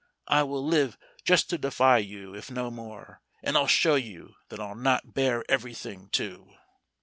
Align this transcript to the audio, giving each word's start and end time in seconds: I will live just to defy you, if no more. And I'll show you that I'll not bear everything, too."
I 0.27 0.41
will 0.41 0.65
live 0.65 0.97
just 1.23 1.47
to 1.51 1.59
defy 1.59 1.99
you, 1.99 2.33
if 2.33 2.49
no 2.49 2.71
more. 2.71 3.21
And 3.43 3.55
I'll 3.55 3.67
show 3.67 3.93
you 3.93 4.33
that 4.49 4.59
I'll 4.59 4.73
not 4.73 5.13
bear 5.13 5.45
everything, 5.47 6.09
too." 6.09 6.55